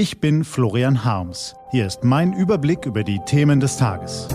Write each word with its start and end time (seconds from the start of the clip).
Ich 0.00 0.18
bin 0.18 0.44
Florian 0.44 1.04
Harms. 1.04 1.54
Hier 1.72 1.86
ist 1.86 2.04
mein 2.04 2.32
Überblick 2.32 2.86
über 2.86 3.04
die 3.04 3.20
Themen 3.26 3.60
des 3.60 3.76
Tages. 3.76 4.28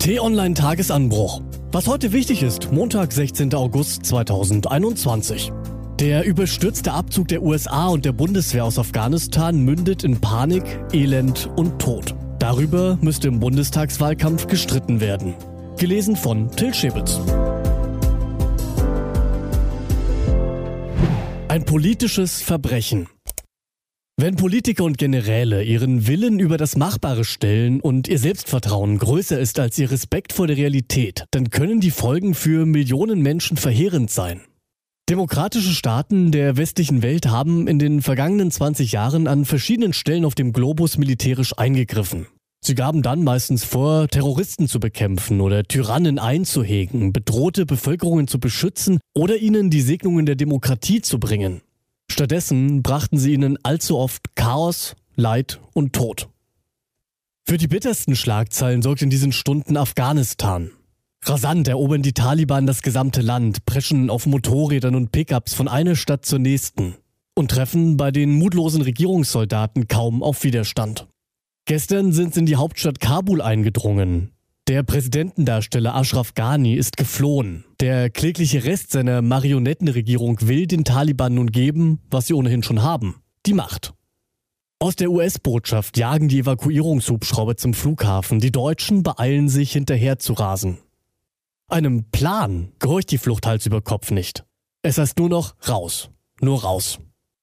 T-Online 0.00 0.54
Tagesanbruch. 0.54 1.40
Was 1.70 1.86
heute 1.86 2.12
wichtig 2.12 2.42
ist, 2.42 2.72
Montag, 2.72 3.12
16. 3.12 3.54
August 3.54 4.04
2021. 4.04 5.52
Der 6.00 6.24
überstürzte 6.26 6.90
Abzug 6.90 7.28
der 7.28 7.44
USA 7.44 7.86
und 7.86 8.06
der 8.06 8.10
Bundeswehr 8.10 8.64
aus 8.64 8.76
Afghanistan 8.76 9.64
mündet 9.64 10.02
in 10.02 10.20
Panik, 10.20 10.64
Elend 10.92 11.48
und 11.54 11.78
Tod. 11.78 12.16
Darüber 12.40 12.98
müsste 13.00 13.28
im 13.28 13.38
Bundestagswahlkampf 13.38 14.48
gestritten 14.48 15.00
werden. 15.00 15.36
Gelesen 15.76 16.16
von 16.16 16.50
Till 16.50 16.74
Schäbitz. 16.74 17.20
Ein 21.46 21.64
politisches 21.64 22.42
Verbrechen. 22.42 23.06
Wenn 24.20 24.34
Politiker 24.34 24.82
und 24.82 24.98
Generäle 24.98 25.62
ihren 25.62 26.08
Willen 26.08 26.40
über 26.40 26.56
das 26.56 26.74
Machbare 26.74 27.22
stellen 27.22 27.80
und 27.80 28.08
ihr 28.08 28.18
Selbstvertrauen 28.18 28.98
größer 28.98 29.38
ist 29.38 29.60
als 29.60 29.78
ihr 29.78 29.92
Respekt 29.92 30.32
vor 30.32 30.48
der 30.48 30.56
Realität, 30.56 31.26
dann 31.30 31.50
können 31.50 31.78
die 31.78 31.92
Folgen 31.92 32.34
für 32.34 32.66
Millionen 32.66 33.22
Menschen 33.22 33.56
verheerend 33.56 34.10
sein. 34.10 34.40
Demokratische 35.08 35.70
Staaten 35.70 36.32
der 36.32 36.56
westlichen 36.56 37.02
Welt 37.02 37.28
haben 37.28 37.68
in 37.68 37.78
den 37.78 38.02
vergangenen 38.02 38.50
20 38.50 38.90
Jahren 38.90 39.28
an 39.28 39.44
verschiedenen 39.44 39.92
Stellen 39.92 40.24
auf 40.24 40.34
dem 40.34 40.52
Globus 40.52 40.98
militärisch 40.98 41.56
eingegriffen. 41.56 42.26
Sie 42.60 42.74
gaben 42.74 43.02
dann 43.02 43.22
meistens 43.22 43.62
vor, 43.62 44.08
Terroristen 44.08 44.66
zu 44.66 44.80
bekämpfen 44.80 45.40
oder 45.40 45.62
Tyrannen 45.62 46.18
einzuhegen, 46.18 47.12
bedrohte 47.12 47.66
Bevölkerungen 47.66 48.26
zu 48.26 48.40
beschützen 48.40 48.98
oder 49.14 49.36
ihnen 49.36 49.70
die 49.70 49.80
Segnungen 49.80 50.26
der 50.26 50.34
Demokratie 50.34 51.02
zu 51.02 51.20
bringen. 51.20 51.60
Stattdessen 52.18 52.82
brachten 52.82 53.16
sie 53.16 53.32
ihnen 53.32 53.58
allzu 53.62 53.96
oft 53.96 54.34
Chaos, 54.34 54.96
Leid 55.14 55.60
und 55.72 55.92
Tod. 55.92 56.28
Für 57.44 57.58
die 57.58 57.68
bittersten 57.68 58.16
Schlagzeilen 58.16 58.82
sorgt 58.82 59.02
in 59.02 59.08
diesen 59.08 59.30
Stunden 59.30 59.76
Afghanistan. 59.76 60.72
Rasant 61.22 61.68
erobern 61.68 62.02
die 62.02 62.14
Taliban 62.14 62.66
das 62.66 62.82
gesamte 62.82 63.20
Land, 63.20 63.66
preschen 63.66 64.10
auf 64.10 64.26
Motorrädern 64.26 64.96
und 64.96 65.12
Pickups 65.12 65.54
von 65.54 65.68
einer 65.68 65.94
Stadt 65.94 66.24
zur 66.26 66.40
nächsten 66.40 66.96
und 67.36 67.52
treffen 67.52 67.96
bei 67.96 68.10
den 68.10 68.32
mutlosen 68.32 68.82
Regierungssoldaten 68.82 69.86
kaum 69.86 70.24
auf 70.24 70.42
Widerstand. 70.42 71.06
Gestern 71.66 72.10
sind 72.10 72.34
sie 72.34 72.40
in 72.40 72.46
die 72.46 72.56
Hauptstadt 72.56 72.98
Kabul 72.98 73.40
eingedrungen. 73.40 74.32
Der 74.68 74.82
Präsidentendarsteller 74.82 75.94
Ashraf 75.94 76.34
Ghani 76.34 76.74
ist 76.74 76.98
geflohen. 76.98 77.64
Der 77.80 78.10
klägliche 78.10 78.64
Rest 78.64 78.90
seiner 78.90 79.22
Marionettenregierung 79.22 80.36
will 80.42 80.66
den 80.66 80.84
Taliban 80.84 81.32
nun 81.32 81.50
geben, 81.50 82.02
was 82.10 82.26
sie 82.26 82.34
ohnehin 82.34 82.62
schon 82.62 82.82
haben. 82.82 83.22
Die 83.46 83.54
Macht. 83.54 83.94
Aus 84.78 84.94
der 84.94 85.10
US-Botschaft 85.10 85.96
jagen 85.96 86.28
die 86.28 86.40
Evakuierungshubschrauber 86.40 87.56
zum 87.56 87.72
Flughafen. 87.72 88.40
Die 88.40 88.52
Deutschen 88.52 89.02
beeilen 89.02 89.48
sich 89.48 89.72
hinterher 89.72 90.18
zu 90.18 90.34
rasen. 90.34 90.76
Einem 91.68 92.04
Plan 92.10 92.72
gehorcht 92.78 93.10
die 93.10 93.18
Flucht 93.18 93.46
Hals 93.46 93.64
über 93.64 93.80
Kopf 93.80 94.10
nicht. 94.10 94.44
Es 94.82 94.98
heißt 94.98 95.18
nur 95.18 95.30
noch 95.30 95.54
raus. 95.66 96.10
Nur 96.42 96.62
raus. 96.62 96.98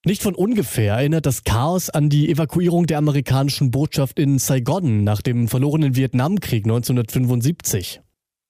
Nicht 0.07 0.21
von 0.21 0.35
ungefähr 0.35 0.93
erinnert 0.93 1.25
das 1.25 1.43
Chaos 1.45 1.89
an 1.89 2.09
die 2.09 2.29
Evakuierung 2.29 2.85
der 2.85 2.99
amerikanischen 2.99 3.71
Botschaft 3.71 4.19
in 4.19 4.37
Saigon 4.37 5.03
nach 5.03 5.23
dem 5.23 5.47
verlorenen 5.47 5.95
Vietnamkrieg 5.95 6.63
1975. 6.63 8.01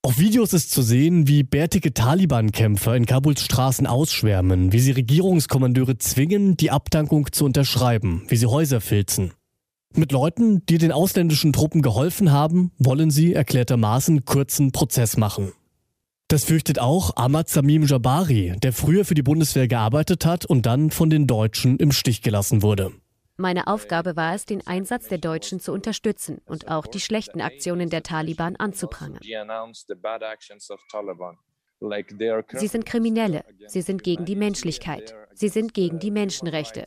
Auf 0.01 0.19
Videos 0.19 0.51
ist 0.51 0.71
zu 0.71 0.81
sehen, 0.81 1.29
wie 1.29 1.43
bärtige 1.43 1.93
Taliban-Kämpfer 1.93 2.97
in 2.97 3.05
Kabuls 3.05 3.41
Straßen 3.41 3.87
ausschwärmen, 3.87 4.73
wie 4.73 4.79
sie 4.79 4.91
Regierungskommandeure 4.91 5.97
zwingen, 5.97 6.57
die 6.57 6.71
Abdankung 6.71 7.31
zu 7.31 7.45
unterschreiben, 7.45 8.23
wie 8.27 8.35
sie 8.35 8.47
Häuser 8.47 8.81
filzen. 8.81 9.31
Mit 9.95 10.11
Leuten, 10.11 10.65
die 10.65 10.77
den 10.77 10.91
ausländischen 10.91 11.53
Truppen 11.53 11.81
geholfen 11.81 12.33
haben, 12.33 12.73
wollen 12.79 13.11
sie 13.11 13.33
erklärtermaßen 13.33 14.25
kurzen 14.25 14.73
Prozess 14.73 15.15
machen. 15.15 15.53
Das 16.27 16.43
fürchtet 16.43 16.79
auch 16.79 17.15
Ahmad 17.17 17.49
Samim 17.49 17.83
Jabari, 17.83 18.55
der 18.63 18.73
früher 18.73 19.05
für 19.05 19.13
die 19.13 19.21
Bundeswehr 19.21 19.67
gearbeitet 19.67 20.25
hat 20.25 20.45
und 20.45 20.65
dann 20.65 20.89
von 20.89 21.11
den 21.11 21.27
Deutschen 21.27 21.77
im 21.77 21.91
Stich 21.91 22.23
gelassen 22.23 22.63
wurde. 22.63 22.91
Meine 23.37 23.67
Aufgabe 23.67 24.15
war 24.15 24.33
es, 24.33 24.45
den 24.45 24.65
Einsatz 24.65 25.07
der 25.07 25.19
Deutschen 25.19 25.59
zu 25.59 25.71
unterstützen 25.71 26.41
und 26.45 26.67
auch 26.67 26.87
die 26.87 26.99
schlechten 26.99 27.41
Aktionen 27.41 27.89
der 27.91 28.01
Taliban 28.01 28.55
anzuprangern. 28.55 29.21
Sie 32.53 32.67
sind 32.67 32.85
Kriminelle, 32.85 33.43
sie 33.67 33.81
sind 33.81 34.03
gegen 34.03 34.25
die 34.25 34.35
Menschlichkeit, 34.35 35.13
sie 35.33 35.49
sind 35.49 35.73
gegen 35.75 35.99
die 35.99 36.11
Menschenrechte, 36.11 36.85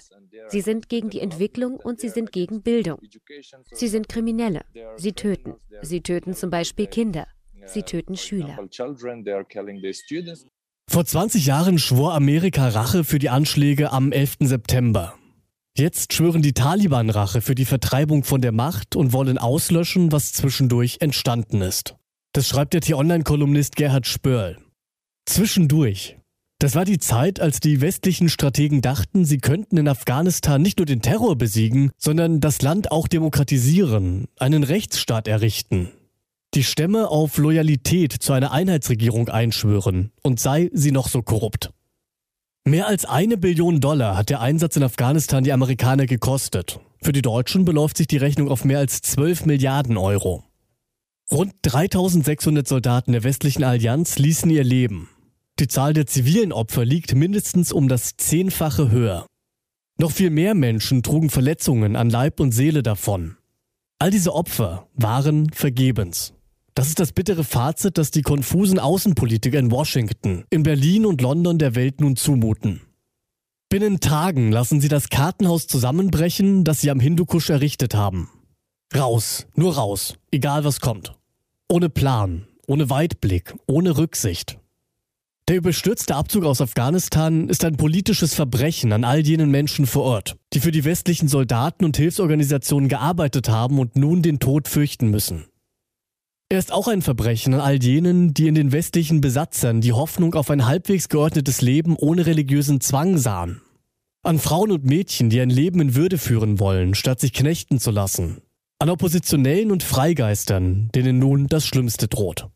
sie 0.48 0.62
sind 0.62 0.88
gegen 0.88 1.10
die 1.10 1.20
Entwicklung 1.20 1.76
und 1.76 2.00
sie 2.00 2.08
sind 2.08 2.32
gegen 2.32 2.62
Bildung. 2.62 2.98
Sie 3.70 3.88
sind 3.88 4.08
Kriminelle, 4.08 4.62
sie 4.96 5.12
töten, 5.12 5.56
sie 5.82 6.00
töten 6.00 6.34
zum 6.34 6.50
Beispiel 6.50 6.88
Kinder. 6.88 7.28
Sie 7.68 7.82
töten 7.82 8.16
Schüler. 8.16 8.58
Vor 10.90 11.04
20 11.04 11.46
Jahren 11.46 11.78
schwor 11.78 12.14
Amerika 12.14 12.68
Rache 12.68 13.04
für 13.04 13.18
die 13.18 13.28
Anschläge 13.28 13.92
am 13.92 14.10
11. 14.10 14.36
September. 14.40 15.14
Jetzt 15.76 16.14
schwören 16.14 16.40
die 16.40 16.54
Taliban 16.54 17.10
Rache 17.10 17.42
für 17.42 17.54
die 17.54 17.66
Vertreibung 17.66 18.24
von 18.24 18.40
der 18.40 18.52
Macht 18.52 18.96
und 18.96 19.12
wollen 19.12 19.36
auslöschen, 19.36 20.10
was 20.12 20.32
zwischendurch 20.32 20.96
entstanden 21.00 21.60
ist. 21.60 21.94
Das 22.32 22.48
schreibt 22.48 22.72
der 22.72 22.80
T-Online-Kolumnist 22.80 23.76
Gerhard 23.76 24.06
Spörl. 24.06 24.58
Zwischendurch. 25.26 26.16
Das 26.58 26.74
war 26.74 26.86
die 26.86 26.98
Zeit, 26.98 27.38
als 27.38 27.60
die 27.60 27.82
westlichen 27.82 28.30
Strategen 28.30 28.80
dachten, 28.80 29.26
sie 29.26 29.38
könnten 29.38 29.76
in 29.76 29.88
Afghanistan 29.88 30.62
nicht 30.62 30.78
nur 30.78 30.86
den 30.86 31.02
Terror 31.02 31.36
besiegen, 31.36 31.92
sondern 31.98 32.40
das 32.40 32.62
Land 32.62 32.90
auch 32.90 33.06
demokratisieren, 33.06 34.26
einen 34.38 34.64
Rechtsstaat 34.64 35.28
errichten 35.28 35.92
die 36.54 36.64
Stämme 36.64 37.08
auf 37.08 37.38
Loyalität 37.38 38.12
zu 38.12 38.32
einer 38.32 38.52
Einheitsregierung 38.52 39.28
einschwören 39.28 40.12
und 40.22 40.40
sei 40.40 40.70
sie 40.72 40.92
noch 40.92 41.08
so 41.08 41.22
korrupt. 41.22 41.70
Mehr 42.64 42.86
als 42.86 43.04
eine 43.04 43.36
Billion 43.36 43.80
Dollar 43.80 44.16
hat 44.16 44.30
der 44.30 44.40
Einsatz 44.40 44.76
in 44.76 44.82
Afghanistan 44.82 45.44
die 45.44 45.52
Amerikaner 45.52 46.06
gekostet. 46.06 46.80
Für 47.00 47.12
die 47.12 47.22
Deutschen 47.22 47.64
beläuft 47.64 47.96
sich 47.96 48.06
die 48.06 48.16
Rechnung 48.16 48.50
auf 48.50 48.64
mehr 48.64 48.78
als 48.78 49.00
12 49.00 49.46
Milliarden 49.46 49.96
Euro. 49.96 50.44
Rund 51.30 51.54
3600 51.62 52.66
Soldaten 52.66 53.12
der 53.12 53.24
westlichen 53.24 53.64
Allianz 53.64 54.18
ließen 54.18 54.50
ihr 54.50 54.64
Leben. 54.64 55.08
Die 55.60 55.68
Zahl 55.68 55.92
der 55.92 56.06
zivilen 56.06 56.52
Opfer 56.52 56.84
liegt 56.84 57.14
mindestens 57.14 57.72
um 57.72 57.88
das 57.88 58.16
Zehnfache 58.16 58.90
höher. 58.90 59.26
Noch 59.98 60.12
viel 60.12 60.30
mehr 60.30 60.54
Menschen 60.54 61.02
trugen 61.02 61.28
Verletzungen 61.28 61.96
an 61.96 62.08
Leib 62.08 62.40
und 62.40 62.52
Seele 62.52 62.82
davon. 62.82 63.36
All 63.98 64.10
diese 64.10 64.32
Opfer 64.32 64.88
waren 64.94 65.50
vergebens. 65.50 66.34
Das 66.78 66.86
ist 66.86 67.00
das 67.00 67.10
bittere 67.10 67.42
Fazit, 67.42 67.98
das 67.98 68.12
die 68.12 68.22
konfusen 68.22 68.78
Außenpolitiker 68.78 69.58
in 69.58 69.72
Washington, 69.72 70.44
in 70.48 70.62
Berlin 70.62 71.06
und 71.06 71.20
London 71.20 71.58
der 71.58 71.74
Welt 71.74 72.00
nun 72.00 72.14
zumuten. 72.14 72.82
Binnen 73.68 73.98
Tagen 73.98 74.52
lassen 74.52 74.80
sie 74.80 74.86
das 74.86 75.08
Kartenhaus 75.08 75.66
zusammenbrechen, 75.66 76.62
das 76.62 76.80
sie 76.80 76.92
am 76.92 77.00
Hindukusch 77.00 77.50
errichtet 77.50 77.96
haben. 77.96 78.30
Raus, 78.94 79.48
nur 79.56 79.74
raus, 79.74 80.18
egal 80.30 80.62
was 80.62 80.78
kommt. 80.78 81.16
Ohne 81.68 81.88
Plan, 81.88 82.46
ohne 82.68 82.88
Weitblick, 82.88 83.56
ohne 83.66 83.98
Rücksicht. 83.98 84.60
Der 85.48 85.56
überstürzte 85.56 86.14
Abzug 86.14 86.44
aus 86.44 86.60
Afghanistan 86.60 87.48
ist 87.48 87.64
ein 87.64 87.76
politisches 87.76 88.36
Verbrechen 88.36 88.92
an 88.92 89.02
all 89.02 89.26
jenen 89.26 89.50
Menschen 89.50 89.88
vor 89.88 90.04
Ort, 90.04 90.36
die 90.52 90.60
für 90.60 90.70
die 90.70 90.84
westlichen 90.84 91.26
Soldaten 91.26 91.84
und 91.84 91.96
Hilfsorganisationen 91.96 92.88
gearbeitet 92.88 93.48
haben 93.48 93.80
und 93.80 93.96
nun 93.96 94.22
den 94.22 94.38
Tod 94.38 94.68
fürchten 94.68 95.10
müssen. 95.10 95.46
Er 96.50 96.58
ist 96.58 96.72
auch 96.72 96.88
ein 96.88 97.02
Verbrechen 97.02 97.52
an 97.52 97.60
all 97.60 97.82
jenen, 97.82 98.32
die 98.32 98.48
in 98.48 98.54
den 98.54 98.72
westlichen 98.72 99.20
Besatzern 99.20 99.82
die 99.82 99.92
Hoffnung 99.92 100.34
auf 100.34 100.48
ein 100.48 100.64
halbwegs 100.64 101.10
geordnetes 101.10 101.60
Leben 101.60 101.94
ohne 101.94 102.24
religiösen 102.24 102.80
Zwang 102.80 103.18
sahen. 103.18 103.60
An 104.22 104.38
Frauen 104.38 104.72
und 104.72 104.84
Mädchen, 104.86 105.28
die 105.28 105.42
ein 105.42 105.50
Leben 105.50 105.78
in 105.82 105.94
Würde 105.94 106.16
führen 106.16 106.58
wollen, 106.58 106.94
statt 106.94 107.20
sich 107.20 107.34
knechten 107.34 107.78
zu 107.78 107.90
lassen. 107.90 108.40
An 108.78 108.88
Oppositionellen 108.88 109.70
und 109.70 109.82
Freigeistern, 109.82 110.88
denen 110.94 111.18
nun 111.18 111.48
das 111.48 111.66
Schlimmste 111.66 112.08
droht. 112.08 112.48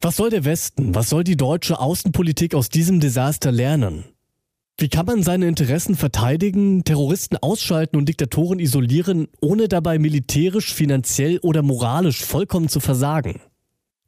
Was 0.00 0.16
soll 0.16 0.30
der 0.30 0.44
Westen, 0.44 0.94
was 0.94 1.08
soll 1.08 1.24
die 1.24 1.36
deutsche 1.36 1.80
Außenpolitik 1.80 2.54
aus 2.54 2.68
diesem 2.68 3.00
Desaster 3.00 3.50
lernen? 3.50 4.04
Wie 4.78 4.88
kann 4.88 5.06
man 5.06 5.22
seine 5.22 5.46
Interessen 5.46 5.94
verteidigen, 5.94 6.82
Terroristen 6.84 7.36
ausschalten 7.36 7.96
und 7.96 8.08
Diktatoren 8.08 8.58
isolieren, 8.58 9.28
ohne 9.40 9.68
dabei 9.68 9.98
militärisch, 9.98 10.72
finanziell 10.74 11.38
oder 11.38 11.62
moralisch 11.62 12.24
vollkommen 12.24 12.68
zu 12.68 12.80
versagen? 12.80 13.40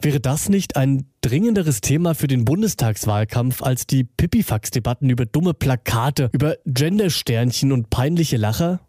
Wäre 0.01 0.21
das 0.21 0.49
nicht 0.49 0.77
ein 0.77 1.07
dringenderes 1.21 1.81
Thema 1.81 2.15
für 2.15 2.27
den 2.27 2.45
Bundestagswahlkampf 2.45 3.63
als 3.63 3.87
die 3.87 4.05
Pipifax-Debatten 4.05 5.09
über 5.09 5.25
dumme 5.27 5.55
Plakate, 5.55 6.31
über 6.33 6.57
Gendersternchen 6.67 7.73
und 7.73 7.91
peinliche 7.91 8.37
Lacher? 8.37 8.81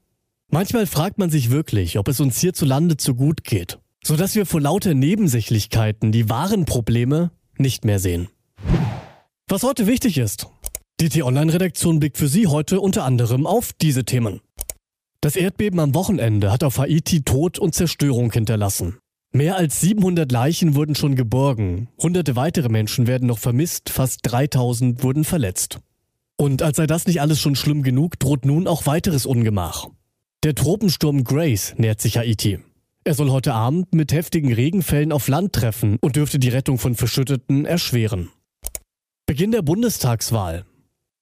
Manchmal 0.49 0.87
fragt 0.87 1.17
man 1.17 1.29
sich 1.29 1.51
wirklich, 1.51 1.97
ob 1.97 2.07
es 2.07 2.19
uns 2.19 2.39
hierzulande 2.39 2.97
zu 2.97 3.15
gut 3.15 3.43
geht, 3.43 3.79
sodass 4.03 4.35
wir 4.35 4.45
vor 4.45 4.61
lauter 4.61 4.93
Nebensächlichkeiten 4.93 6.11
die 6.11 6.29
wahren 6.29 6.65
Probleme 6.65 7.31
nicht 7.57 7.85
mehr 7.85 7.99
sehen. 7.99 8.27
Was 9.47 9.63
heute 9.63 9.85
wichtig 9.87 10.17
ist, 10.17 10.47
die 10.99 11.09
T-Online-Redaktion 11.09 11.99
blickt 11.99 12.17
für 12.17 12.27
Sie 12.27 12.47
heute 12.47 12.79
unter 12.79 13.03
anderem 13.03 13.45
auf 13.45 13.73
diese 13.73 14.05
Themen. 14.05 14.41
Das 15.21 15.35
Erdbeben 15.35 15.79
am 15.79 15.93
Wochenende 15.93 16.51
hat 16.51 16.63
auf 16.63 16.77
Haiti 16.77 17.23
Tod 17.23 17.59
und 17.59 17.75
Zerstörung 17.75 18.31
hinterlassen. 18.31 18.97
Mehr 19.31 19.57
als 19.57 19.81
700 19.81 20.31
Leichen 20.31 20.75
wurden 20.75 20.95
schon 20.95 21.15
geborgen, 21.15 21.89
hunderte 22.01 22.37
weitere 22.37 22.69
Menschen 22.69 23.07
werden 23.07 23.27
noch 23.27 23.39
vermisst, 23.39 23.89
fast 23.89 24.19
3000 24.23 25.03
wurden 25.03 25.25
verletzt. 25.25 25.79
Und 26.37 26.61
als 26.61 26.77
sei 26.77 26.87
das 26.87 27.07
nicht 27.07 27.21
alles 27.21 27.41
schon 27.41 27.55
schlimm 27.55 27.83
genug, 27.83 28.17
droht 28.19 28.45
nun 28.45 28.67
auch 28.67 28.85
weiteres 28.85 29.25
Ungemach. 29.25 29.89
Der 30.43 30.55
Tropensturm 30.55 31.23
Grace 31.23 31.73
nähert 31.77 31.99
sich 31.99 32.17
Haiti. 32.17 32.59
Er 33.03 33.13
soll 33.13 33.31
heute 33.31 33.53
Abend 33.53 33.93
mit 33.93 34.13
heftigen 34.13 34.53
Regenfällen 34.53 35.11
auf 35.11 35.27
Land 35.27 35.53
treffen 35.53 35.97
und 36.01 36.15
dürfte 36.15 36.39
die 36.39 36.49
Rettung 36.49 36.77
von 36.77 36.95
Verschütteten 36.95 37.65
erschweren. 37.65 38.29
Beginn 39.25 39.51
der 39.51 39.61
Bundestagswahl. 39.61 40.65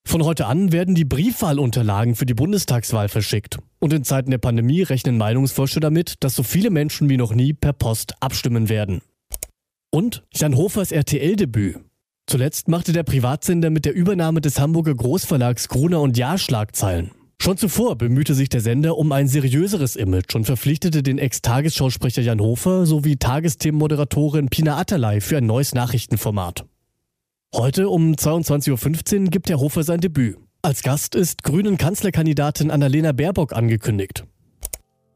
Von 0.06 0.24
heute 0.24 0.46
an 0.46 0.72
werden 0.72 0.96
die 0.96 1.06
Briefwahlunterlagen 1.06 2.16
für 2.16 2.26
die 2.26 2.34
Bundestagswahl 2.34 3.10
verschickt. 3.10 3.58
Und 3.80 3.94
in 3.94 4.04
Zeiten 4.04 4.32
der 4.32 4.38
Pandemie 4.38 4.84
rechnen 4.84 5.18
Meinungsforscher 5.18 5.80
damit, 5.80 6.16
dass 6.20 6.36
so 6.36 6.44
viele 6.44 6.70
Menschen 6.70 7.10
wie 7.10 7.18
noch 7.18 7.34
nie 7.34 7.54
per 7.54 7.74
Post 7.74 8.14
abstimmen 8.20 8.70
werden. 8.70 9.02
Und 9.90 10.24
Jan 10.34 10.56
Hofers 10.56 10.92
RTL-Debüt. 10.92 11.78
Zuletzt 12.28 12.68
machte 12.68 12.94
der 12.94 13.04
Privatsender 13.04 13.70
mit 13.70 13.86
der 13.86 13.94
Übernahme 13.94 14.40
des 14.40 14.60
Hamburger 14.60 14.96
Großverlags 14.96 15.68
Gruner 15.68 16.02
und 16.02 16.18
Jahr 16.18 16.38
Schlagzeilen. 16.38 17.12
Schon 17.42 17.58
zuvor 17.58 17.98
bemühte 17.98 18.36
sich 18.36 18.48
der 18.48 18.62
Sender 18.62 18.98
um 18.98 19.12
ein 19.12 19.28
seriöseres 19.28 19.98
Image 19.98 20.34
und 20.36 20.46
verpflichtete 20.46 21.04
den 21.04 21.18
Ex-Tagesschausprecher 21.18 22.22
Jan 22.22 22.40
Hofer 22.40 22.86
sowie 22.86 23.18
Tagesthemenmoderatorin 23.18 24.48
Pina 24.48 24.78
Atalay 24.78 25.20
für 25.20 25.38
ein 25.38 25.46
neues 25.46 25.74
Nachrichtenformat. 25.76 26.66
Heute 27.56 27.88
um 27.88 28.14
22.15 28.14 29.26
Uhr 29.26 29.30
gibt 29.30 29.48
Herr 29.48 29.60
Hofer 29.60 29.84
sein 29.84 30.00
Debüt. 30.02 30.38
Als 30.64 30.82
Gast 30.82 31.14
ist 31.14 31.44
grünen 31.44 31.78
Kanzlerkandidatin 31.78 32.72
Annalena 32.72 33.12
Baerbock 33.12 33.54
angekündigt. 33.54 34.26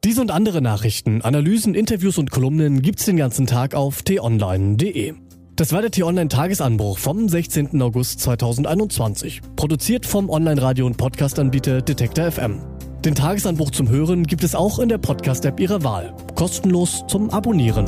Diese 0.03 0.21
und 0.21 0.29
andere 0.29 0.61
Nachrichten, 0.61 1.23
Analysen, 1.23 1.73
Interviews 1.73 2.19
und 2.19 2.29
Kolumnen 2.29 2.83
gibt's 2.83 3.05
den 3.05 3.17
ganzen 3.17 3.47
Tag 3.47 3.73
auf 3.73 4.03
t-online.de. 4.03 5.15
Das 5.55 5.73
war 5.73 5.81
der 5.81 5.89
T-Online-Tagesanbruch 5.89 6.99
vom 6.99 7.27
16. 7.27 7.81
August 7.81 8.19
2021. 8.19 9.41
Produziert 9.55 10.05
vom 10.05 10.29
Online-Radio- 10.29 10.85
und 10.85 10.97
Podcast-Anbieter 10.97 11.81
Detektor 11.81 12.31
FM. 12.31 12.59
Den 13.03 13.15
Tagesanbruch 13.15 13.71
zum 13.71 13.89
Hören 13.89 14.27
gibt 14.27 14.43
es 14.43 14.53
auch 14.53 14.77
in 14.77 14.89
der 14.89 14.99
Podcast-App 14.99 15.59
Ihrer 15.59 15.83
Wahl. 15.83 16.13
Kostenlos 16.35 17.03
zum 17.07 17.31
Abonnieren. 17.31 17.87